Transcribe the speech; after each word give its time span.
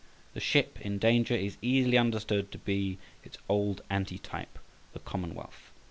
The 0.33 0.39
Ship 0.39 0.79
in 0.81 0.97
danger 0.97 1.35
is 1.35 1.59
easily 1.61 1.95
understood 1.95 2.51
to 2.53 2.57
be 2.57 2.97
its 3.23 3.37
old 3.47 3.83
antitype 3.91 4.57
the 4.93 4.99
commonwealth. 4.99 5.71